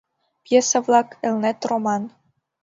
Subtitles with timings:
[0.43, 2.03] ПЬЕСА-ВЛАК, «ЭЛНЕТ» РОМАН